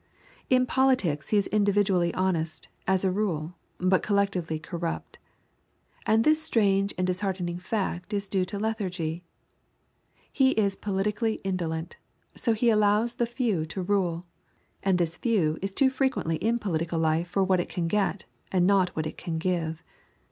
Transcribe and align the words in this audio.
In 0.49 0.65
politics 0.65 1.29
he 1.29 1.37
is 1.37 1.45
individually 1.45 2.11
honest, 2.15 2.69
as 2.87 3.05
a 3.05 3.11
rule, 3.11 3.53
but 3.77 4.01
collectively 4.01 4.57
corrupt. 4.57 5.19
And 6.07 6.23
this 6.23 6.41
strange 6.41 6.91
and 6.97 7.05
disheartening 7.05 7.59
fact 7.59 8.11
is 8.11 8.27
due 8.27 8.43
to 8.45 8.57
lethargy. 8.57 9.23
He 10.33 10.53
is 10.53 10.75
politically 10.75 11.35
indolent, 11.43 11.97
so 12.33 12.53
he 12.53 12.71
allows 12.71 13.13
the 13.13 13.27
few 13.27 13.63
to 13.67 13.83
rule, 13.83 14.25
and 14.81 14.97
this 14.97 15.17
few 15.17 15.59
is 15.61 15.71
too 15.71 15.91
frequently 15.91 16.37
in 16.37 16.57
political 16.57 16.97
life 16.97 17.27
for 17.27 17.43
what 17.43 17.59
it 17.59 17.69
can 17.69 17.87
get 17.87 18.25
and 18.51 18.65
not 18.65 18.89
what 18.95 19.05
it 19.05 19.19
can 19.19 19.37
give. 19.37 19.83